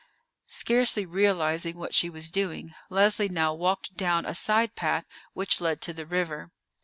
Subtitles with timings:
[0.47, 5.79] Scarcely realizing what she was doing, Leslie now walked down a side path which led
[5.81, 6.49] to the river.